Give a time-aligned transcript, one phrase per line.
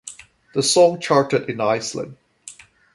[0.55, 2.17] The song charted in Iceland.